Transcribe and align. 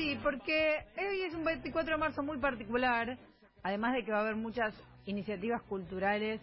Sí, 0.00 0.18
porque 0.22 0.78
hoy 0.96 1.20
es 1.20 1.34
un 1.34 1.44
24 1.44 1.92
de 1.92 2.00
marzo 2.00 2.22
muy 2.22 2.38
particular, 2.38 3.18
además 3.62 3.92
de 3.92 4.02
que 4.02 4.10
va 4.10 4.16
a 4.16 4.20
haber 4.22 4.34
muchas 4.34 4.74
iniciativas 5.04 5.60
culturales 5.64 6.40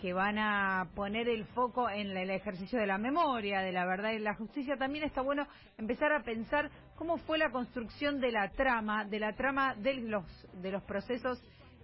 que 0.00 0.12
van 0.12 0.38
a 0.38 0.88
poner 0.94 1.28
el 1.28 1.44
foco 1.46 1.90
en 1.90 2.16
el 2.16 2.30
ejercicio 2.30 2.78
de 2.78 2.86
la 2.86 2.98
memoria, 2.98 3.58
de 3.58 3.72
la 3.72 3.86
verdad 3.86 4.12
y 4.12 4.20
la 4.20 4.36
justicia, 4.36 4.76
también 4.76 5.04
está 5.04 5.20
bueno 5.20 5.48
empezar 5.78 6.12
a 6.12 6.22
pensar 6.22 6.70
cómo 6.94 7.16
fue 7.16 7.38
la 7.38 7.50
construcción 7.50 8.20
de 8.20 8.30
la 8.30 8.50
trama, 8.50 9.04
de 9.04 9.18
la 9.18 9.32
trama 9.32 9.74
de 9.74 9.94
los, 9.94 10.24
de 10.62 10.70
los 10.70 10.84
procesos 10.84 11.42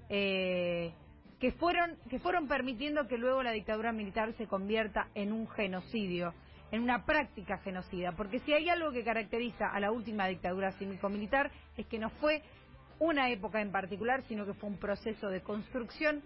eh, 0.09 0.93
que 1.41 1.51
fueron, 1.51 1.97
que 2.09 2.21
fueron 2.21 2.47
permitiendo 2.47 3.09
que 3.09 3.19
luego 3.19 3.43
la 3.43 3.51
dictadura 3.51 3.91
militar 3.91 4.35
se 4.35 4.47
convierta 4.47 5.09
en 5.17 5.33
un 5.33 5.49
genocidio, 5.49 6.33
en 6.71 6.83
una 6.83 7.05
práctica 7.05 7.59
genocida. 7.59 8.13
Porque 8.13 8.41
si 8.41 8.53
hay 8.53 8.69
algo 8.69 8.93
que 8.93 9.05
caracteriza 9.05 9.69
a 9.69 9.81
la 9.81 9.91
última 9.91 10.27
dictadura 10.27 10.73
cívico-militar 10.73 11.51
es 11.77 11.87
que 11.87 11.99
no 11.99 12.11
fue 12.11 12.43
una 12.99 13.31
época 13.31 13.61
en 13.61 13.73
particular, 13.73 14.23
sino 14.25 14.45
que 14.45 14.55
fue 14.55 14.69
un 14.69 14.79
proceso 14.79 15.29
de 15.29 15.41
construcción 15.43 16.23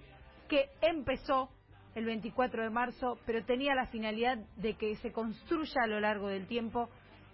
que 0.48 0.70
empezó 0.80 1.50
el 1.94 2.06
24 2.06 2.62
de 2.62 2.70
marzo, 2.70 3.18
pero 3.26 3.44
tenía 3.44 3.74
la 3.74 3.86
finalidad 3.86 4.38
de 4.56 4.74
que 4.74 4.96
se 4.96 5.12
construya 5.12 5.82
a 5.82 5.86
lo 5.86 6.00
largo 6.00 6.28
del 6.28 6.46
tiempo 6.46 6.88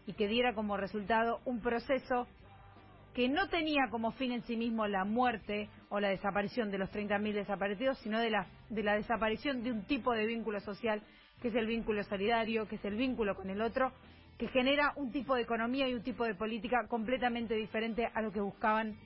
y 0.07 0.15
que 0.15 0.27
diera 0.27 0.55
como 0.55 0.77
resultado 0.77 1.41
un 1.45 1.61
proceso 1.61 2.27
que 3.15 3.29
no 3.29 3.49
tenía 3.49 3.89
como 3.91 4.13
fin 4.13 4.33
en 4.33 4.43
sí 4.43 4.57
mismo 4.57 4.87
la 4.87 5.05
muerte 5.05 5.69
o 5.89 6.01
la 6.01 6.09
desaparición 6.09 6.71
de 6.71 6.79
los 6.79 6.91
30.000 6.91 7.33
desaparecidos, 7.33 7.99
sino 7.99 8.21
de 8.21 8.31
la, 8.31 8.47
de 8.69 8.83
la 8.83 8.95
desaparición 8.95 9.63
de 9.63 9.73
un 9.73 9.83
tipo 9.85 10.13
de 10.13 10.27
vínculo 10.27 10.61
social, 10.61 11.03
que 11.41 11.49
es 11.49 11.55
el 11.55 11.67
vínculo 11.67 12.03
solidario, 12.05 12.67
que 12.67 12.77
es 12.77 12.85
el 12.85 12.97
vínculo 12.97 13.35
con 13.35 13.51
el 13.51 13.61
otro, 13.61 13.93
que 14.39 14.49
genera 14.49 14.93
un 14.97 15.11
tipo 15.11 15.35
de 15.35 15.43
economía 15.43 15.89
y 15.89 15.95
un 15.95 16.03
tipo 16.03 16.25
de 16.25 16.35
política 16.35 16.87
completamente 16.89 17.55
diferente 17.55 18.09
a 18.15 18.23
lo 18.23 18.33
que 18.33 18.41
buscaban 18.41 18.97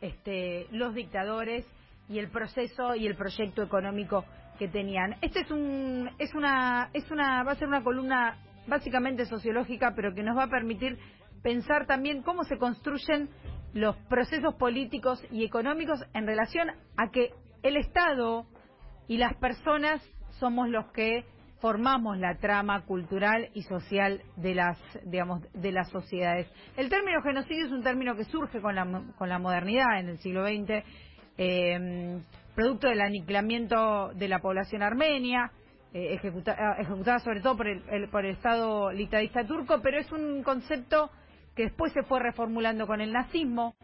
este, 0.00 0.66
los 0.70 0.94
dictadores 0.94 1.66
y 2.08 2.18
el 2.18 2.30
proceso 2.30 2.94
y 2.94 3.06
el 3.06 3.16
proyecto 3.16 3.62
económico 3.62 4.24
que 4.58 4.68
tenían. 4.68 5.16
Este 5.20 5.40
es 5.40 5.50
un, 5.50 6.10
es 6.18 6.34
una, 6.34 6.90
es 6.92 7.10
una, 7.10 7.42
va 7.44 7.52
a 7.52 7.56
ser 7.56 7.68
una 7.68 7.82
columna 7.82 8.38
básicamente 8.66 9.26
sociológica, 9.26 9.92
pero 9.94 10.14
que 10.14 10.22
nos 10.22 10.36
va 10.36 10.44
a 10.44 10.50
permitir 10.50 10.98
pensar 11.42 11.86
también 11.86 12.22
cómo 12.22 12.44
se 12.44 12.58
construyen 12.58 13.28
los 13.72 13.96
procesos 14.08 14.54
políticos 14.54 15.22
y 15.30 15.44
económicos 15.44 16.00
en 16.14 16.26
relación 16.26 16.70
a 16.96 17.10
que 17.10 17.30
el 17.62 17.76
Estado 17.76 18.46
y 19.06 19.18
las 19.18 19.36
personas 19.36 20.02
somos 20.40 20.68
los 20.68 20.86
que 20.92 21.24
formamos 21.60 22.18
la 22.18 22.36
trama 22.38 22.84
cultural 22.86 23.50
y 23.54 23.62
social 23.62 24.22
de 24.36 24.54
las 24.54 24.78
digamos 25.04 25.42
de 25.52 25.72
las 25.72 25.90
sociedades. 25.90 26.50
El 26.76 26.88
término 26.88 27.22
genocidio 27.22 27.66
es 27.66 27.72
un 27.72 27.82
término 27.82 28.16
que 28.16 28.24
surge 28.24 28.60
con 28.60 28.74
la 28.74 29.04
con 29.18 29.28
la 29.28 29.38
modernidad 29.38 30.00
en 30.00 30.08
el 30.08 30.18
siglo 30.18 30.46
XX, 30.46 30.82
eh, 31.36 32.20
producto 32.54 32.88
del 32.88 33.02
aniquilamiento 33.02 34.10
de 34.14 34.28
la 34.28 34.38
población 34.40 34.82
armenia, 34.82 35.52
eh, 35.92 36.14
ejecutada 36.14 37.18
sobre 37.18 37.40
todo 37.40 37.56
por 37.56 37.66
el, 37.66 38.08
por 38.10 38.24
el 38.24 38.32
Estado 38.32 38.92
litadista 38.92 39.44
turco, 39.44 39.80
pero 39.82 39.98
es 39.98 40.10
un 40.12 40.42
concepto 40.42 41.10
que 41.56 41.64
después 41.64 41.92
se 41.92 42.02
fue 42.04 42.20
reformulando 42.20 42.86
con 42.86 43.00
el 43.00 43.12
nazismo, 43.12 43.74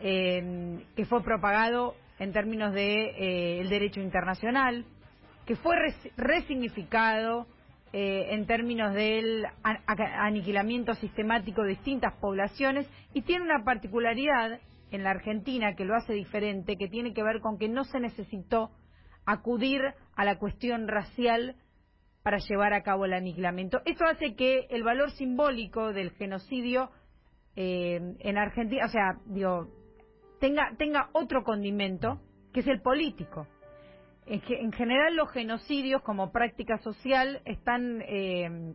eh, 0.00 0.78
que 0.94 1.04
fue 1.06 1.22
propagado 1.22 1.96
en 2.20 2.32
términos 2.32 2.72
de 2.72 3.02
eh, 3.02 3.60
el 3.60 3.68
derecho 3.68 4.00
internacional, 4.00 4.84
que 5.50 5.56
fue 5.56 5.74
resignificado 6.16 7.48
eh, 7.92 8.34
en 8.34 8.46
términos 8.46 8.94
del 8.94 9.44
aniquilamiento 9.64 10.94
sistemático 10.94 11.64
de 11.64 11.70
distintas 11.70 12.14
poblaciones 12.20 12.88
y 13.14 13.22
tiene 13.22 13.46
una 13.46 13.64
particularidad 13.64 14.60
en 14.92 15.02
la 15.02 15.10
Argentina 15.10 15.74
que 15.74 15.84
lo 15.84 15.96
hace 15.96 16.12
diferente, 16.12 16.76
que 16.76 16.86
tiene 16.86 17.12
que 17.12 17.24
ver 17.24 17.40
con 17.40 17.58
que 17.58 17.68
no 17.68 17.82
se 17.82 17.98
necesitó 17.98 18.70
acudir 19.26 19.82
a 20.14 20.24
la 20.24 20.38
cuestión 20.38 20.86
racial 20.86 21.56
para 22.22 22.38
llevar 22.38 22.72
a 22.72 22.84
cabo 22.84 23.06
el 23.06 23.12
aniquilamiento. 23.12 23.80
Eso 23.86 24.04
hace 24.04 24.36
que 24.36 24.68
el 24.70 24.84
valor 24.84 25.10
simbólico 25.10 25.92
del 25.92 26.12
genocidio 26.12 26.92
eh, 27.56 27.98
en 28.20 28.38
Argentina, 28.38 28.86
o 28.86 28.88
sea, 28.88 29.18
digo, 29.26 29.66
tenga, 30.38 30.76
tenga 30.78 31.10
otro 31.12 31.42
condimento, 31.42 32.20
que 32.52 32.60
es 32.60 32.68
el 32.68 32.80
político. 32.82 33.48
En, 34.30 34.40
en 34.46 34.72
general 34.72 35.16
los 35.16 35.28
genocidios 35.32 36.02
como 36.02 36.30
práctica 36.30 36.78
social 36.78 37.42
están 37.46 38.00
eh, 38.02 38.74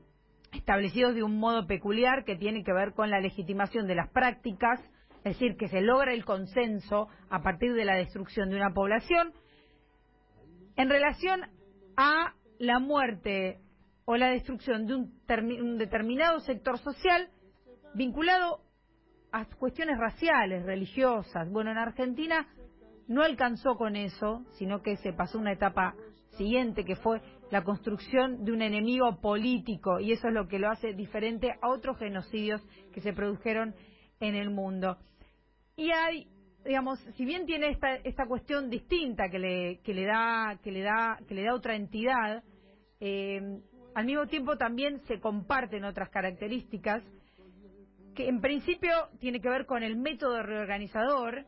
establecidos 0.51 1.15
de 1.15 1.23
un 1.23 1.39
modo 1.39 1.65
peculiar 1.65 2.25
que 2.25 2.35
tiene 2.35 2.61
que 2.65 2.73
ver 2.73 2.91
con 2.93 3.09
la 3.09 3.21
legitimación 3.21 3.87
de 3.87 3.95
las 3.95 4.09
prácticas, 4.09 4.81
es 5.19 5.23
decir, 5.23 5.55
que 5.55 5.69
se 5.69 5.79
logra 5.79 6.11
el 6.11 6.25
consenso 6.25 7.07
a 7.29 7.41
partir 7.41 7.73
de 7.73 7.85
la 7.85 7.95
destrucción 7.95 8.49
de 8.49 8.57
una 8.57 8.73
población, 8.73 9.31
en 10.75 10.89
relación 10.89 11.43
a 11.95 12.33
la 12.59 12.79
muerte 12.79 13.61
o 14.03 14.17
la 14.17 14.31
destrucción 14.31 14.85
de 14.85 14.95
un, 14.95 15.13
un 15.61 15.77
determinado 15.77 16.41
sector 16.41 16.79
social 16.79 17.29
vinculado 17.93 18.59
a 19.31 19.45
cuestiones 19.45 19.97
raciales, 19.97 20.65
religiosas. 20.65 21.49
Bueno, 21.49 21.71
en 21.71 21.77
Argentina 21.77 22.45
no 23.07 23.23
alcanzó 23.23 23.75
con 23.75 23.95
eso, 23.95 24.45
sino 24.57 24.81
que 24.81 24.97
se 24.97 25.13
pasó 25.13 25.37
una 25.37 25.53
etapa 25.53 25.95
siguiente, 26.37 26.83
que 26.83 26.95
fue 26.95 27.21
la 27.51 27.63
construcción 27.63 28.43
de 28.43 28.51
un 28.51 28.61
enemigo 28.61 29.19
político, 29.21 29.99
y 29.99 30.11
eso 30.11 30.27
es 30.27 30.33
lo 30.33 30.47
que 30.47 30.59
lo 30.59 30.69
hace 30.69 30.93
diferente 30.93 31.53
a 31.61 31.69
otros 31.69 31.97
genocidios 31.97 32.61
que 32.93 33.01
se 33.01 33.13
produjeron 33.13 33.75
en 34.19 34.35
el 34.35 34.49
mundo. 34.49 34.97
Y 35.77 35.91
hay, 35.91 36.27
digamos, 36.63 36.99
si 37.15 37.25
bien 37.25 37.45
tiene 37.45 37.69
esta, 37.69 37.95
esta 37.95 38.25
cuestión 38.25 38.69
distinta 38.69 39.29
que 39.29 39.39
le, 39.39 39.79
que 39.81 39.93
le 39.93 40.05
da, 40.05 40.59
que 40.63 40.71
le 40.71 40.81
da, 40.81 41.19
que 41.27 41.35
le 41.35 41.43
da 41.43 41.53
otra 41.53 41.75
entidad, 41.75 42.43
eh, 42.99 43.61
al 43.93 44.05
mismo 44.05 44.27
tiempo 44.27 44.57
también 44.57 44.99
se 45.07 45.19
comparten 45.19 45.85
otras 45.85 46.09
características 46.09 47.03
que 48.15 48.27
en 48.27 48.41
principio 48.41 48.91
tiene 49.19 49.41
que 49.41 49.49
ver 49.49 49.65
con 49.65 49.83
el 49.83 49.97
método 49.97 50.41
reorganizador. 50.41 51.45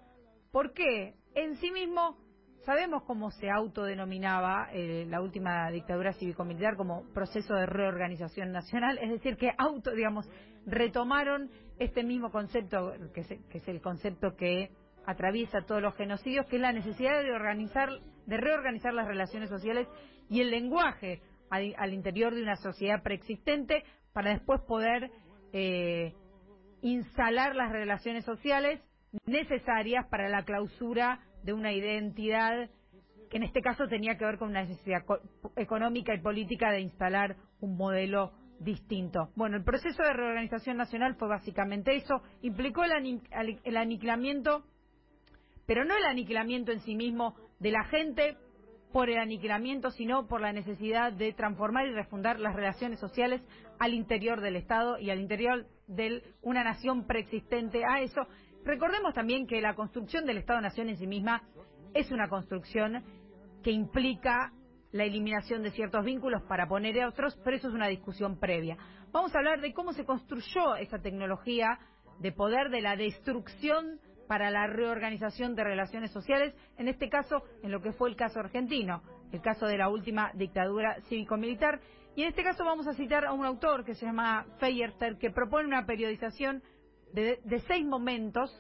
¿Por 0.52 0.74
qué? 0.74 1.16
En 1.36 1.56
sí 1.58 1.72
mismo 1.72 2.18
sabemos 2.66 3.04
cómo 3.04 3.32
se 3.32 3.50
autodenominaba 3.50 4.70
eh, 4.74 5.06
la 5.08 5.22
última 5.22 5.70
dictadura 5.72 6.14
cívico-militar 6.14 6.76
como 6.76 7.08
proceso 7.14 7.54
de 7.54 7.66
reorganización 7.66 8.52
nacional, 8.52 8.98
es 9.02 9.10
decir, 9.10 9.38
que 9.38 9.52
auto, 9.58 9.92
digamos, 9.92 10.30
retomaron 10.66 11.50
este 11.80 12.04
mismo 12.04 12.30
concepto, 12.30 12.94
que 13.14 13.22
es, 13.22 13.68
el 13.68 13.82
concepto 13.82 14.36
que 14.36 14.72
atraviesa 15.06 15.62
todos 15.62 15.82
los 15.82 15.96
genocidios, 15.96 16.46
que 16.48 16.58
es 16.58 16.62
la 16.62 16.74
necesidad 16.74 17.24
de 17.24 17.32
organizar, 17.32 17.90
de 18.26 18.38
reorganizar 18.38 18.94
las 18.94 19.08
relaciones 19.08 19.50
sociales 19.50 19.88
y 20.30 20.42
el 20.42 20.52
lenguaje 20.52 21.22
al, 21.50 21.94
interior 21.94 22.36
de 22.36 22.42
una 22.42 22.58
sociedad 22.58 23.02
preexistente 23.02 23.86
para 24.12 24.32
después 24.32 24.60
poder 24.68 25.10
eh, 25.54 26.14
instalar 26.82 27.56
las 27.56 27.72
relaciones 27.72 28.26
sociales 28.26 28.82
necesarias 29.26 30.06
para 30.08 30.30
la 30.30 30.44
clausura 30.44 31.22
de 31.44 31.54
una 31.54 31.74
identidad 31.74 32.70
que 33.30 33.38
en 33.38 33.44
este 33.44 33.62
caso 33.62 33.88
tenía 33.88 34.18
que 34.18 34.26
ver 34.26 34.38
con 34.38 34.50
una 34.50 34.64
necesidad 34.64 35.04
económica 35.56 36.14
y 36.14 36.22
política 36.22 36.72
de 36.72 36.82
instalar 36.82 37.36
un 37.60 37.76
modelo 37.76 38.32
distinto. 38.60 39.30
Bueno, 39.36 39.58
el 39.58 39.64
proceso 39.64 40.02
de 40.04 40.14
reorganización 40.14 40.78
nacional 40.78 41.16
fue 41.16 41.28
básicamente 41.28 41.96
eso, 41.96 42.22
implicó 42.42 42.84
el, 42.84 43.78
aniquilamiento, 43.78 44.64
pero 45.66 45.86
no 45.86 45.96
el 45.96 46.06
aniquilamiento 46.06 46.72
en 46.72 46.80
sí 46.82 46.96
mismo 46.96 47.36
de 47.60 47.72
la 47.72 47.84
gente 47.86 48.38
por 48.92 49.10
el 49.10 49.18
aniquilamiento, 49.18 49.92
sino 49.92 50.28
por 50.28 50.42
la 50.42 50.54
necesidad 50.54 51.12
de 51.12 51.34
transformar 51.34 51.88
y 51.88 51.92
refundar 51.92 52.40
las 52.40 52.56
relaciones 52.56 53.00
sociales 53.00 53.42
al 53.80 53.94
interior 53.94 54.42
del 54.42 54.56
Estado 54.56 54.98
y 54.98 55.10
al 55.10 55.20
interior 55.20 55.68
de 55.88 56.24
una 56.42 56.64
nación 56.64 57.06
preexistente 57.06 57.84
a 57.86 58.02
eso. 58.02 58.22
Recordemos 58.68 59.14
también 59.14 59.48
que 59.48 59.62
la 59.62 59.76
construcción 59.76 60.26
del 60.26 60.40
Estado-Nación 60.40 60.90
en 60.90 60.98
sí 60.98 61.08
misma 61.08 61.42
es 61.94 62.12
una 62.12 62.28
construcción 62.28 63.02
que 63.64 63.72
implica 63.72 64.52
la 64.92 65.06
eliminación 65.06 65.64
de 65.64 65.72
ciertos 65.72 66.04
vínculos 66.04 66.44
para 66.50 66.68
poner 66.68 67.02
a 67.02 67.08
otros, 67.08 67.40
pero 67.46 67.56
eso 67.56 67.70
es 67.70 67.74
una 67.74 67.88
discusión 67.88 68.38
previa. 68.38 68.78
Vamos 69.14 69.34
a 69.34 69.38
hablar 69.38 69.62
de 69.62 69.74
cómo 69.74 69.94
se 69.94 70.04
construyó 70.04 70.76
esa 70.76 71.00
tecnología 71.00 71.80
de 72.20 72.34
poder 72.34 72.70
de 72.70 72.82
la 72.82 72.98
destrucción 72.98 74.02
para 74.28 74.52
la 74.52 74.68
reorganización 74.68 75.56
de 75.56 75.64
relaciones 75.64 76.12
sociales, 76.12 76.54
en 76.78 76.90
este 76.90 77.08
caso, 77.08 77.44
en 77.64 77.72
lo 77.72 77.82
que 77.82 77.94
fue 77.94 78.10
el 78.10 78.18
caso 78.18 78.42
argentino, 78.42 79.02
el 79.32 79.40
caso 79.40 79.66
de 79.66 79.78
la 79.78 79.88
última 79.88 80.32
dictadura 80.34 81.00
cívico-militar. 81.08 81.80
Y 82.18 82.24
en 82.24 82.30
este 82.30 82.44
caso 82.44 82.66
vamos 82.66 82.86
a 82.86 82.96
citar 82.96 83.24
a 83.24 83.32
un 83.32 83.46
autor 83.46 83.86
que 83.86 83.96
se 83.96 84.06
llama 84.06 84.46
Feyerster, 84.60 85.18
que 85.18 85.32
propone 85.32 85.70
una 85.70 85.86
periodización 85.86 86.62
de, 87.14 87.64
seis 87.68 87.86
momentos 87.86 88.52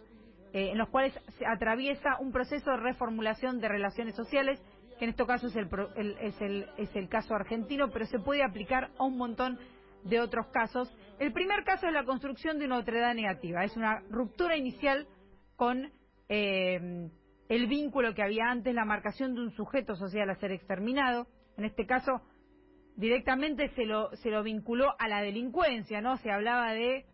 eh, 0.53 0.71
en 0.71 0.77
los 0.77 0.89
cuales 0.89 1.13
se 1.37 1.45
atraviesa 1.45 2.17
un 2.19 2.31
proceso 2.31 2.71
de 2.71 2.77
reformulación 2.77 3.59
de 3.59 3.67
relaciones 3.67 4.15
sociales, 4.15 4.59
que 4.97 5.05
en 5.05 5.11
este 5.11 5.25
caso 5.25 5.47
es 5.47 5.55
el, 5.55 5.67
es, 6.21 6.41
el, 6.41 6.67
es 6.77 6.95
el 6.95 7.09
caso 7.09 7.35
argentino, 7.35 7.89
pero 7.91 8.05
se 8.05 8.19
puede 8.19 8.43
aplicar 8.43 8.89
a 8.97 9.03
un 9.03 9.17
montón 9.17 9.59
de 10.03 10.19
otros 10.19 10.47
casos. 10.47 10.91
El 11.19 11.33
primer 11.33 11.63
caso 11.63 11.87
es 11.87 11.93
la 11.93 12.05
construcción 12.05 12.57
de 12.59 12.65
una 12.65 12.77
otredad 12.77 13.13
negativa. 13.13 13.63
Es 13.63 13.75
una 13.75 14.01
ruptura 14.09 14.55
inicial 14.57 15.07
con 15.55 15.91
eh, 16.29 17.09
el 17.49 17.67
vínculo 17.67 18.13
que 18.13 18.23
había 18.23 18.49
antes, 18.49 18.73
la 18.73 18.85
marcación 18.85 19.35
de 19.35 19.41
un 19.41 19.51
sujeto 19.51 19.95
social 19.95 20.29
a 20.29 20.35
ser 20.35 20.51
exterminado. 20.51 21.27
En 21.57 21.65
este 21.65 21.85
caso, 21.85 22.21
directamente 22.95 23.69
se 23.69 23.85
lo, 23.85 24.15
se 24.17 24.29
lo 24.29 24.43
vinculó 24.43 24.93
a 24.99 25.07
la 25.07 25.21
delincuencia, 25.21 26.01
¿no? 26.01 26.17
Se 26.17 26.31
hablaba 26.31 26.73
de 26.73 27.05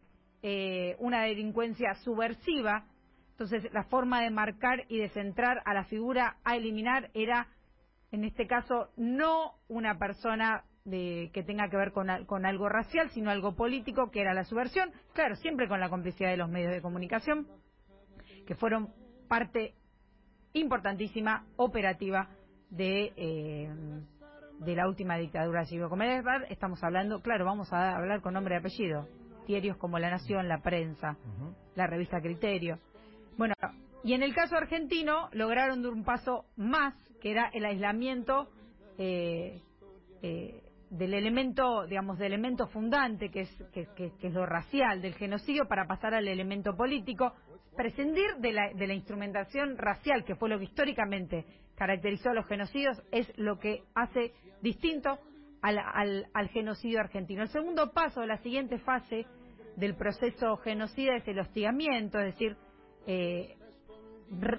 eh, 0.43 0.95
una 0.99 1.23
delincuencia 1.23 1.95
subversiva. 1.95 2.85
Entonces, 3.31 3.71
la 3.73 3.85
forma 3.85 4.21
de 4.21 4.29
marcar 4.29 4.83
y 4.89 4.99
de 4.99 5.09
centrar 5.09 5.61
a 5.65 5.73
la 5.73 5.85
figura 5.85 6.37
a 6.43 6.55
eliminar 6.55 7.09
era, 7.13 7.47
en 8.11 8.25
este 8.25 8.45
caso, 8.45 8.89
no 8.95 9.55
una 9.67 9.97
persona 9.97 10.65
de, 10.85 11.31
que 11.33 11.43
tenga 11.43 11.69
que 11.69 11.77
ver 11.77 11.93
con, 11.93 12.07
con 12.25 12.45
algo 12.45 12.69
racial, 12.69 13.09
sino 13.11 13.31
algo 13.31 13.55
político, 13.55 14.11
que 14.11 14.21
era 14.21 14.33
la 14.33 14.43
subversión. 14.43 14.91
Claro, 15.13 15.35
siempre 15.37 15.67
con 15.67 15.79
la 15.79 15.89
complicidad 15.89 16.29
de 16.29 16.37
los 16.37 16.49
medios 16.49 16.71
de 16.71 16.81
comunicación, 16.81 17.47
que 18.45 18.55
fueron 18.55 18.93
parte 19.27 19.73
importantísima, 20.53 21.45
operativa, 21.55 22.29
de, 22.69 23.13
eh, 23.15 23.69
de 24.59 24.75
la 24.75 24.87
última 24.87 25.17
dictadura 25.17 25.65
cívico-militar. 25.65 26.47
Estamos 26.49 26.83
hablando, 26.83 27.21
claro, 27.21 27.45
vamos 27.45 27.71
a 27.71 27.95
hablar 27.95 28.21
con 28.21 28.33
nombre 28.33 28.55
y 28.55 28.57
apellido. 28.57 29.07
Diarios 29.45 29.77
como 29.77 29.99
La 29.99 30.09
Nación, 30.09 30.47
La 30.47 30.61
Prensa, 30.61 31.17
la 31.75 31.87
revista 31.87 32.21
Criterio. 32.21 32.79
Bueno, 33.37 33.53
y 34.03 34.13
en 34.13 34.23
el 34.23 34.33
caso 34.33 34.55
argentino 34.55 35.29
lograron 35.31 35.81
dar 35.81 35.93
un 35.93 36.03
paso 36.03 36.45
más, 36.55 36.93
que 37.21 37.31
era 37.31 37.49
el 37.53 37.65
aislamiento 37.65 38.49
eh, 38.97 39.61
eh, 40.21 40.61
del 40.89 41.13
elemento, 41.13 41.87
digamos, 41.87 42.17
del 42.17 42.33
elemento 42.33 42.67
fundante, 42.67 43.29
que 43.29 43.41
es, 43.41 43.63
que, 43.73 43.87
que, 43.95 44.27
es 44.27 44.33
lo 44.33 44.45
racial, 44.45 45.01
del 45.01 45.15
genocidio, 45.15 45.67
para 45.67 45.87
pasar 45.87 46.13
al 46.13 46.27
elemento 46.27 46.75
político, 46.75 47.33
prescindir 47.75 48.35
de 48.39 48.51
la, 48.51 48.73
de 48.73 48.87
la 48.87 48.93
instrumentación 48.93 49.77
racial, 49.77 50.23
que 50.23 50.35
fue 50.35 50.49
lo 50.49 50.59
que 50.59 50.65
históricamente 50.65 51.45
caracterizó 51.75 52.29
a 52.29 52.33
los 52.33 52.45
genocidios, 52.45 53.01
es 53.11 53.31
lo 53.37 53.57
que 53.57 53.83
hace 53.95 54.33
distinto 54.61 55.17
al, 55.63 56.27
al, 56.33 56.49
genocidio 56.49 56.99
argentino. 56.99 57.41
El 57.41 57.49
segundo 57.49 57.91
paso, 57.91 58.25
la 58.25 58.37
siguiente 58.37 58.77
fase 58.79 59.25
del 59.77 59.95
proceso 59.95 60.57
genocida 60.57 61.15
es 61.15 61.27
el 61.27 61.39
hostigamiento, 61.39 62.19
es 62.19 62.33
decir, 62.33 62.57
eh, 63.07 63.57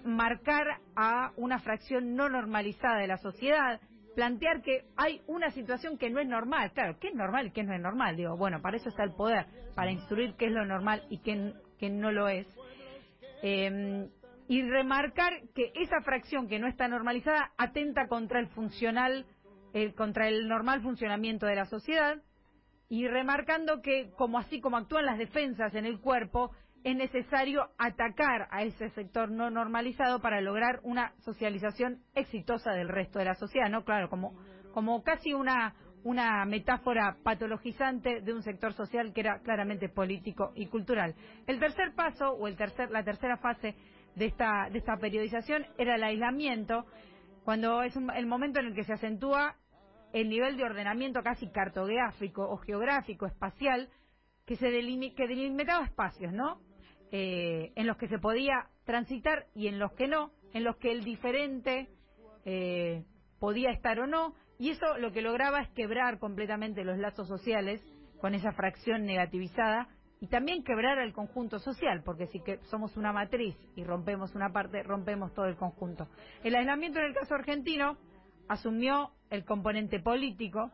marcar 0.04 0.80
a 0.96 1.32
una 1.36 1.60
fracción 1.60 2.14
no 2.14 2.28
normalizada 2.28 2.98
de 2.98 3.06
la 3.06 3.18
sociedad, 3.18 3.80
plantear 4.14 4.62
que 4.62 4.84
hay 4.96 5.20
una 5.26 5.50
situación 5.50 5.98
que 5.98 6.08
no 6.08 6.20
es 6.20 6.26
normal. 6.26 6.72
Claro, 6.72 6.98
¿qué 6.98 7.08
es 7.08 7.14
normal 7.14 7.48
y 7.48 7.50
qué 7.50 7.62
no 7.62 7.74
es 7.74 7.80
normal? 7.80 8.16
Digo, 8.16 8.36
bueno, 8.36 8.62
para 8.62 8.76
eso 8.78 8.88
está 8.88 9.04
el 9.04 9.12
poder, 9.12 9.46
para 9.74 9.90
instruir 9.90 10.34
qué 10.36 10.46
es 10.46 10.52
lo 10.52 10.64
normal 10.64 11.04
y 11.10 11.18
qué, 11.18 11.90
no 11.90 12.12
lo 12.12 12.28
es. 12.28 12.46
Eh, 13.42 14.08
y 14.48 14.62
remarcar 14.62 15.32
que 15.54 15.70
esa 15.74 16.00
fracción 16.02 16.48
que 16.48 16.58
no 16.58 16.66
está 16.66 16.88
normalizada 16.88 17.52
atenta 17.58 18.08
contra 18.08 18.40
el 18.40 18.48
funcional, 18.48 19.26
eh, 19.74 19.92
contra 19.92 20.28
el 20.28 20.48
normal 20.48 20.82
funcionamiento 20.82 21.46
de 21.46 21.56
la 21.56 21.66
sociedad 21.66 22.22
y 22.88 23.08
remarcando 23.08 23.82
que 23.82 24.12
como 24.16 24.38
así 24.38 24.60
como 24.60 24.76
actúan 24.76 25.04
las 25.04 25.18
defensas 25.18 25.74
en 25.74 25.84
el 25.84 26.00
cuerpo, 26.00 26.52
es 26.84 26.94
necesario 26.94 27.70
atacar 27.76 28.46
a 28.52 28.62
ese 28.62 28.90
sector 28.90 29.30
no 29.30 29.50
normalizado 29.50 30.20
para 30.20 30.40
lograr 30.40 30.78
una 30.84 31.12
socialización 31.24 32.02
exitosa 32.14 32.70
del 32.70 32.88
resto 32.88 33.18
de 33.18 33.24
la 33.24 33.34
sociedad, 33.34 33.68
¿no? 33.68 33.84
Claro, 33.84 34.08
como, 34.08 34.38
como 34.72 35.02
casi 35.02 35.32
una, 35.32 35.74
una 36.04 36.44
metáfora 36.44 37.16
patologizante 37.24 38.20
de 38.20 38.32
un 38.32 38.42
sector 38.42 38.74
social 38.74 39.12
que 39.12 39.22
era 39.22 39.40
claramente 39.40 39.88
político 39.88 40.52
y 40.54 40.66
cultural. 40.66 41.16
El 41.48 41.58
tercer 41.58 41.94
paso, 41.96 42.30
o 42.32 42.46
el 42.46 42.56
tercer, 42.56 42.92
la 42.92 43.02
tercera 43.02 43.38
fase 43.38 43.74
de 44.14 44.26
esta, 44.26 44.68
de 44.70 44.78
esta 44.78 44.98
periodización 44.98 45.66
era 45.78 45.96
el 45.96 46.04
aislamiento, 46.04 46.86
cuando 47.44 47.82
es 47.82 47.96
el 47.96 48.26
momento 48.26 48.60
en 48.60 48.66
el 48.66 48.74
que 48.74 48.84
se 48.84 48.92
acentúa 48.92 49.56
el 50.14 50.28
nivel 50.28 50.56
de 50.56 50.62
ordenamiento 50.62 51.22
casi 51.24 51.48
cartográfico 51.48 52.48
o 52.48 52.56
geográfico, 52.58 53.26
espacial, 53.26 53.88
que 54.46 54.54
se 54.54 54.70
delimitaba 54.70 55.84
espacios, 55.84 56.32
¿no? 56.32 56.60
Eh, 57.10 57.72
en 57.74 57.86
los 57.88 57.96
que 57.96 58.06
se 58.06 58.20
podía 58.20 58.68
transitar 58.84 59.46
y 59.54 59.66
en 59.66 59.80
los 59.80 59.92
que 59.94 60.06
no, 60.06 60.30
en 60.52 60.62
los 60.62 60.76
que 60.76 60.92
el 60.92 61.02
diferente 61.02 61.88
eh, 62.44 63.04
podía 63.40 63.70
estar 63.70 63.98
o 63.98 64.06
no, 64.06 64.34
y 64.56 64.70
eso 64.70 64.98
lo 64.98 65.10
que 65.10 65.20
lograba 65.20 65.60
es 65.62 65.68
quebrar 65.70 66.20
completamente 66.20 66.84
los 66.84 66.96
lazos 66.96 67.26
sociales 67.26 67.82
con 68.20 68.34
esa 68.34 68.52
fracción 68.52 69.06
negativizada 69.06 69.88
y 70.20 70.28
también 70.28 70.62
quebrar 70.62 70.98
el 70.98 71.12
conjunto 71.12 71.58
social, 71.58 72.02
porque 72.04 72.28
si 72.28 72.38
que 72.38 72.58
somos 72.70 72.96
una 72.96 73.12
matriz 73.12 73.56
y 73.74 73.82
rompemos 73.82 74.32
una 74.36 74.52
parte, 74.52 74.84
rompemos 74.84 75.34
todo 75.34 75.46
el 75.46 75.56
conjunto. 75.56 76.06
El 76.44 76.54
aislamiento 76.54 77.00
en 77.00 77.06
el 77.06 77.14
caso 77.14 77.34
argentino 77.34 77.98
asumió 78.48 79.10
el 79.30 79.44
componente 79.44 80.00
político, 80.00 80.70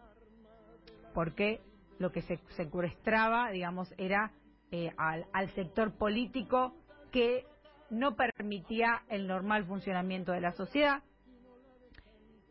porque 1.14 1.60
lo 1.98 2.12
que 2.12 2.22
se 2.22 2.38
secuestraba, 2.56 3.50
digamos, 3.50 3.92
era 3.98 4.32
eh, 4.70 4.90
al, 4.96 5.26
al 5.32 5.50
sector 5.54 5.96
político 5.96 6.74
que 7.10 7.44
no 7.90 8.14
permitía 8.14 9.02
el 9.08 9.26
normal 9.26 9.64
funcionamiento 9.66 10.32
de 10.32 10.40
la 10.40 10.52
sociedad. 10.52 11.02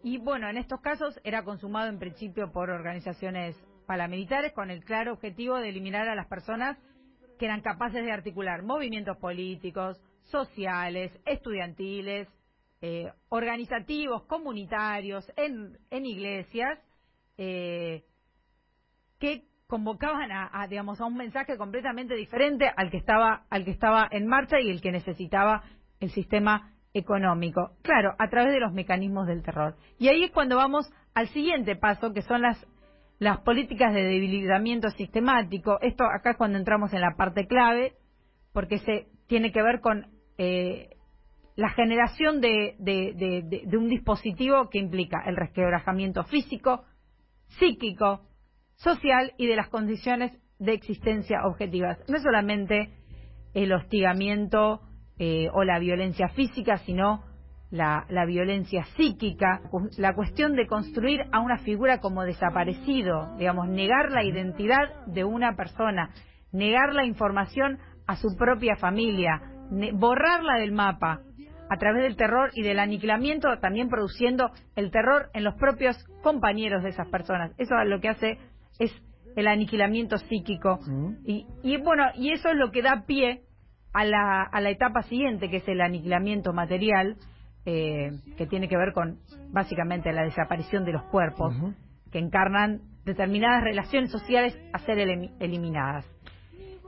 Y 0.03 0.17
bueno, 0.17 0.49
en 0.49 0.57
estos 0.57 0.79
casos 0.81 1.19
era 1.23 1.43
consumado 1.43 1.89
en 1.89 1.99
principio 1.99 2.51
por 2.51 2.69
organizaciones 2.69 3.55
paramilitares 3.85 4.53
con 4.53 4.69
el 4.69 4.83
claro 4.83 5.13
objetivo 5.13 5.57
de 5.57 5.69
eliminar 5.69 6.07
a 6.07 6.15
las 6.15 6.27
personas 6.27 6.77
que 7.37 7.45
eran 7.45 7.61
capaces 7.61 8.05
de 8.05 8.11
articular 8.11 8.63
movimientos 8.63 9.17
políticos, 9.17 9.99
sociales, 10.25 11.11
estudiantiles, 11.25 12.27
eh, 12.81 13.11
organizativos, 13.29 14.23
comunitarios, 14.23 15.29
en, 15.35 15.77
en 15.89 16.05
iglesias, 16.05 16.79
eh, 17.37 18.03
que 19.19 19.43
convocaban 19.67 20.31
a, 20.31 20.65
digamos 20.67 20.99
a 20.99 21.05
un 21.05 21.15
mensaje 21.15 21.55
completamente 21.57 22.15
diferente 22.15 22.71
al 22.75 22.89
que 22.89 22.97
estaba 22.97 23.45
al 23.51 23.65
que 23.65 23.71
estaba 23.71 24.07
en 24.09 24.25
marcha 24.25 24.59
y 24.59 24.69
el 24.71 24.81
que 24.81 24.91
necesitaba 24.91 25.63
el 25.99 26.09
sistema 26.09 26.73
económico. 26.93 27.77
Claro 27.83 28.15
a 28.17 28.29
través 28.29 28.51
de 28.51 28.59
los 28.59 28.73
mecanismos 28.73 29.27
del 29.27 29.43
terror. 29.43 29.75
Y 29.99 30.07
ahí 30.07 30.23
es 30.23 30.31
cuando 30.31 30.55
vamos 30.55 30.91
al 31.13 31.27
siguiente 31.29 31.75
paso 31.75 32.13
que 32.13 32.23
son 32.23 32.41
las 32.41 32.65
las 33.19 33.41
políticas 33.41 33.93
de 33.93 34.01
debilitamiento 34.01 34.89
sistemático. 34.91 35.77
Esto 35.81 36.05
acá 36.05 36.31
es 36.31 36.37
cuando 36.37 36.57
entramos 36.57 36.93
en 36.93 37.01
la 37.01 37.15
parte 37.15 37.45
clave 37.45 37.93
porque 38.53 38.79
se 38.79 39.07
tiene 39.27 39.51
que 39.51 39.61
ver 39.61 39.81
con 39.81 40.07
eh, 40.37 40.97
la 41.59 41.69
generación 41.71 42.39
de, 42.39 42.75
de, 42.79 43.77
un 43.77 43.89
dispositivo 43.89 44.69
que 44.69 44.79
implica 44.79 45.21
el 45.25 45.35
resquebrajamiento 45.35 46.23
físico 46.23 46.85
psíquico 47.59 48.21
social 48.75 49.33
y 49.37 49.45
de 49.45 49.57
las 49.57 49.67
condiciones 49.67 50.31
de 50.57 50.71
existencia 50.71 51.45
objetivas. 51.45 51.97
No 52.07 52.15
es 52.15 52.23
solamente 52.23 52.93
el 53.53 53.73
hostigamiento 53.73 54.79
eh, 55.17 55.49
o 55.51 55.65
la 55.65 55.79
violencia 55.79 56.29
física, 56.29 56.77
sino 56.77 57.25
la, 57.71 58.05
la, 58.07 58.25
violencia 58.25 58.85
psíquica, 58.95 59.59
la 59.97 60.15
cuestión 60.15 60.55
de 60.55 60.65
construir 60.65 61.23
a 61.33 61.41
una 61.41 61.57
figura 61.57 61.99
como 61.99 62.23
desaparecido, 62.23 63.35
digamos, 63.37 63.67
negar 63.67 64.11
la 64.11 64.23
identidad 64.23 65.05
de 65.07 65.25
una 65.25 65.57
persona, 65.57 66.13
negar 66.53 66.93
la 66.93 67.05
información 67.05 67.79
a 68.07 68.15
su 68.15 68.29
propia 68.37 68.77
familia, 68.77 69.41
borrarla 69.93 70.57
del 70.57 70.71
mapa 70.71 71.23
a 71.69 71.77
través 71.77 72.03
del 72.03 72.15
terror 72.15 72.49
y 72.53 72.63
del 72.63 72.79
aniquilamiento, 72.79 73.47
también 73.59 73.89
produciendo 73.89 74.51
el 74.75 74.91
terror 74.91 75.29
en 75.33 75.43
los 75.43 75.55
propios 75.55 76.03
compañeros 76.23 76.83
de 76.83 76.89
esas 76.89 77.07
personas. 77.09 77.51
Eso 77.57 77.75
es 77.79 77.87
lo 77.87 77.99
que 77.99 78.09
hace 78.09 78.37
es 78.79 78.91
el 79.35 79.47
aniquilamiento 79.47 80.17
psíquico. 80.17 80.79
Mm. 80.85 81.13
Y, 81.25 81.45
y, 81.63 81.77
bueno, 81.77 82.05
y 82.15 82.31
eso 82.31 82.49
es 82.49 82.55
lo 82.55 82.71
que 82.71 82.81
da 82.81 83.03
pie 83.05 83.43
a 83.93 84.03
la, 84.03 84.43
a 84.43 84.61
la 84.61 84.69
etapa 84.69 85.03
siguiente, 85.03 85.49
que 85.49 85.57
es 85.57 85.67
el 85.67 85.81
aniquilamiento 85.81 86.53
material, 86.53 87.17
eh, 87.65 88.11
que 88.37 88.47
tiene 88.47 88.67
que 88.67 88.77
ver 88.77 88.93
con 88.93 89.19
básicamente 89.51 90.11
la 90.11 90.23
desaparición 90.23 90.85
de 90.85 90.93
los 90.93 91.03
cuerpos, 91.03 91.53
que 92.11 92.19
encarnan 92.19 92.81
determinadas 93.05 93.63
relaciones 93.63 94.11
sociales 94.11 94.57
a 94.73 94.79
ser 94.79 94.97
eliminadas. 94.99 96.05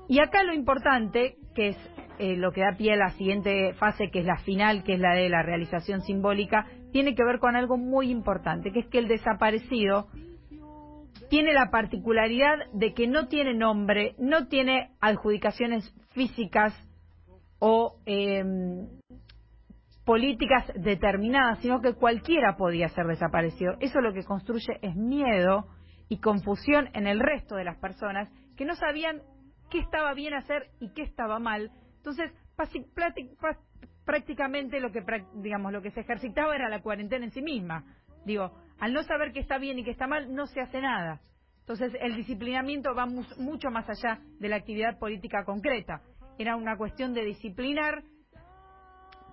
Y 0.07 0.19
acá 0.19 0.43
lo 0.43 0.53
importante, 0.53 1.35
que 1.55 1.69
es 1.69 1.77
eh, 2.19 2.35
lo 2.35 2.51
que 2.51 2.61
da 2.61 2.77
pie 2.77 2.93
a 2.93 2.97
la 2.97 3.11
siguiente 3.11 3.73
fase, 3.73 4.09
que 4.11 4.19
es 4.19 4.25
la 4.25 4.37
final, 4.37 4.83
que 4.83 4.93
es 4.93 4.99
la 4.99 5.13
de 5.13 5.29
la 5.29 5.43
realización 5.43 6.01
simbólica, 6.01 6.65
tiene 6.91 7.15
que 7.15 7.23
ver 7.23 7.39
con 7.39 7.55
algo 7.55 7.77
muy 7.77 8.09
importante, 8.09 8.71
que 8.71 8.79
es 8.81 8.87
que 8.87 8.99
el 8.99 9.07
desaparecido 9.07 10.07
tiene 11.29 11.53
la 11.53 11.71
particularidad 11.71 12.57
de 12.73 12.93
que 12.93 13.07
no 13.07 13.27
tiene 13.27 13.53
nombre, 13.53 14.15
no 14.19 14.47
tiene 14.47 14.91
adjudicaciones 14.99 15.93
físicas 16.09 16.73
o 17.59 17.95
em, 18.05 18.87
políticas 20.03 20.71
determinadas, 20.75 21.59
sino 21.59 21.79
que 21.79 21.93
cualquiera 21.93 22.57
podía 22.57 22.89
ser 22.89 23.05
desaparecido. 23.05 23.75
Eso 23.79 24.01
lo 24.01 24.13
que 24.13 24.23
construye 24.23 24.77
es 24.81 24.95
miedo 24.95 25.67
y 26.09 26.19
confusión 26.19 26.89
en 26.93 27.07
el 27.07 27.19
resto 27.19 27.55
de 27.55 27.63
las 27.63 27.77
personas 27.77 28.29
que 28.57 28.65
no 28.65 28.75
sabían 28.75 29.21
qué 29.69 29.79
estaba 29.79 30.13
bien 30.13 30.33
hacer 30.33 30.67
y 30.79 30.89
qué 30.93 31.03
estaba 31.03 31.39
mal. 31.39 31.71
Entonces, 32.03 32.31
prácticamente 34.05 34.79
lo 34.79 34.91
que 34.91 35.03
digamos 35.35 35.71
lo 35.71 35.81
que 35.83 35.91
se 35.91 36.01
ejercitaba 36.01 36.55
era 36.55 36.67
la 36.67 36.81
cuarentena 36.81 37.25
en 37.25 37.31
sí 37.31 37.41
misma. 37.43 37.85
Digo, 38.25 38.51
al 38.79 38.93
no 38.93 39.03
saber 39.03 39.31
qué 39.31 39.39
está 39.39 39.59
bien 39.59 39.77
y 39.77 39.83
qué 39.83 39.91
está 39.91 40.07
mal, 40.07 40.33
no 40.33 40.47
se 40.47 40.61
hace 40.61 40.81
nada. 40.81 41.21
Entonces, 41.59 41.93
el 42.01 42.15
disciplinamiento 42.15 42.95
va 42.95 43.05
mucho 43.05 43.69
más 43.69 43.87
allá 43.87 44.19
de 44.39 44.49
la 44.49 44.55
actividad 44.55 44.97
política 44.97 45.45
concreta. 45.45 46.01
Era 46.39 46.55
una 46.55 46.75
cuestión 46.75 47.13
de 47.13 47.23
disciplinar 47.23 48.03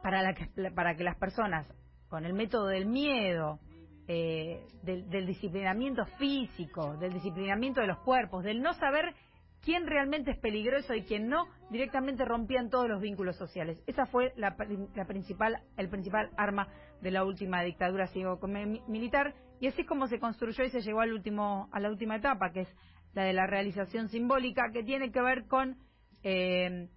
para, 0.02 0.22
la 0.22 0.34
que, 0.34 0.70
para 0.70 0.94
que 0.94 1.04
las 1.04 1.16
personas, 1.16 1.66
con 2.08 2.26
el 2.26 2.34
método 2.34 2.66
del 2.66 2.86
miedo, 2.86 3.60
eh, 4.06 4.60
del, 4.82 5.08
del 5.08 5.26
disciplinamiento 5.26 6.04
físico, 6.18 6.98
del 6.98 7.14
disciplinamiento 7.14 7.80
de 7.80 7.86
los 7.86 7.98
cuerpos, 8.00 8.44
del 8.44 8.60
no 8.60 8.74
saber 8.74 9.14
quién 9.62 9.86
realmente 9.86 10.30
es 10.30 10.38
peligroso 10.38 10.94
y 10.94 11.02
quién 11.02 11.28
no, 11.28 11.46
directamente 11.70 12.24
rompían 12.24 12.70
todos 12.70 12.88
los 12.88 13.00
vínculos 13.00 13.36
sociales. 13.36 13.78
Esa 13.86 14.06
fue 14.06 14.32
la, 14.36 14.56
principal, 14.56 15.62
el 15.76 15.88
principal 15.88 16.30
arma 16.36 16.68
de 17.00 17.10
la 17.10 17.24
última 17.24 17.62
dictadura 17.62 18.08
cívico-militar 18.08 19.34
y 19.60 19.66
así 19.66 19.82
es 19.82 19.86
como 19.88 20.06
se 20.06 20.20
construyó 20.20 20.64
y 20.64 20.70
se 20.70 20.80
llegó 20.80 21.00
al 21.00 21.12
último, 21.12 21.68
a 21.72 21.80
la 21.80 21.90
última 21.90 22.16
etapa, 22.16 22.52
que 22.52 22.60
es 22.60 22.68
la 23.14 23.24
de 23.24 23.32
la 23.32 23.46
realización 23.46 24.08
simbólica, 24.08 24.70
que 24.72 24.84
tiene 24.84 25.10
que 25.10 25.20
ver 25.20 25.46
con 25.46 25.76
eh, 26.22 26.88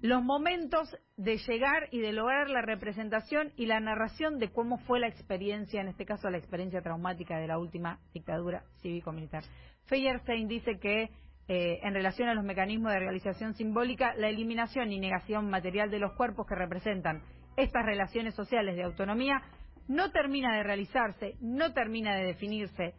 los 0.00 0.22
momentos 0.22 0.94
de 1.16 1.38
llegar 1.38 1.88
y 1.92 2.00
de 2.00 2.12
lograr 2.12 2.50
la 2.50 2.62
representación 2.62 3.52
y 3.56 3.66
la 3.66 3.80
narración 3.80 4.38
de 4.38 4.50
cómo 4.50 4.78
fue 4.78 5.00
la 5.00 5.08
experiencia, 5.08 5.80
en 5.80 5.88
este 5.88 6.04
caso 6.04 6.28
la 6.30 6.38
experiencia 6.38 6.82
traumática 6.82 7.38
de 7.38 7.46
la 7.46 7.58
última 7.58 8.00
dictadura 8.12 8.64
cívico-militar. 8.80 9.44
Feyerstein 9.86 10.48
dice 10.48 10.78
que 10.80 11.10
eh, 11.48 11.80
en 11.82 11.94
relación 11.94 12.28
a 12.28 12.34
los 12.34 12.44
mecanismos 12.44 12.92
de 12.92 13.00
realización 13.00 13.54
simbólica, 13.54 14.14
la 14.16 14.28
eliminación 14.28 14.92
y 14.92 15.00
negación 15.00 15.50
material 15.50 15.90
de 15.90 15.98
los 15.98 16.12
cuerpos 16.12 16.46
que 16.46 16.54
representan 16.54 17.22
estas 17.56 17.84
relaciones 17.84 18.34
sociales 18.34 18.76
de 18.76 18.84
autonomía 18.84 19.42
no 19.88 20.10
termina 20.12 20.56
de 20.56 20.62
realizarse, 20.62 21.36
no 21.40 21.72
termina 21.72 22.14
de 22.14 22.24
definirse, 22.24 22.94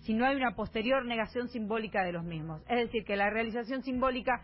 si 0.00 0.14
no 0.14 0.24
hay 0.24 0.36
una 0.36 0.54
posterior 0.54 1.04
negación 1.04 1.48
simbólica 1.48 2.04
de 2.04 2.12
los 2.12 2.24
mismos. 2.24 2.62
Es 2.68 2.78
decir, 2.78 3.04
que 3.04 3.16
la 3.16 3.30
realización 3.30 3.82
simbólica 3.82 4.40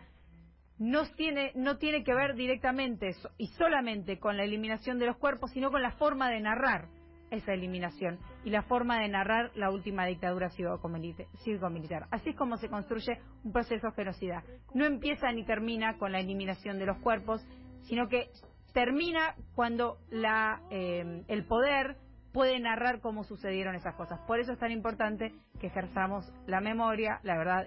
no 0.77 1.05
tiene, 1.15 1.51
no 1.55 1.77
tiene 1.77 2.03
que 2.03 2.13
ver 2.13 2.35
directamente 2.35 3.11
y 3.37 3.47
solamente 3.47 4.19
con 4.19 4.37
la 4.37 4.43
eliminación 4.43 4.99
de 4.99 5.07
los 5.07 5.17
cuerpos, 5.17 5.51
sino 5.51 5.71
con 5.71 5.81
la 5.81 5.91
forma 5.91 6.29
de 6.29 6.41
narrar 6.41 6.89
esa 7.31 7.53
eliminación 7.53 8.19
y 8.43 8.49
la 8.49 8.63
forma 8.63 8.99
de 8.99 9.09
narrar 9.09 9.51
la 9.55 9.71
última 9.71 10.05
dictadura 10.05 10.49
cívico-militar. 10.49 12.07
Así 12.11 12.29
es 12.29 12.35
como 12.35 12.57
se 12.57 12.69
construye 12.69 13.19
un 13.43 13.51
proceso 13.51 13.91
genocida. 13.91 14.43
No 14.73 14.85
empieza 14.85 15.31
ni 15.31 15.45
termina 15.45 15.97
con 15.97 16.11
la 16.11 16.19
eliminación 16.19 16.79
de 16.79 16.85
los 16.85 16.97
cuerpos, 16.99 17.45
sino 17.81 18.07
que 18.07 18.29
termina 18.73 19.35
cuando 19.55 19.97
la, 20.09 20.61
eh, 20.69 21.23
el 21.27 21.45
poder 21.45 21.97
puede 22.37 22.59
narrar 22.59 23.01
cómo 23.01 23.23
sucedieron 23.23 23.73
esas 23.73 23.95
cosas. 23.95 24.19
Por 24.27 24.39
eso 24.39 24.51
es 24.51 24.59
tan 24.59 24.71
importante 24.71 25.33
que 25.59 25.67
ejerzamos 25.67 26.31
la 26.45 26.61
memoria, 26.61 27.19
la 27.23 27.35
verdad. 27.35 27.65